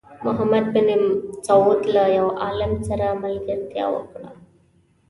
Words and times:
محمد 0.25 0.65
بن 0.73 0.89
سعود 1.47 1.81
له 1.95 2.03
یو 2.17 2.27
عالم 2.41 2.71
سره 2.87 3.05
ملګرتیا 3.23 3.85
وکړه. 3.91 4.29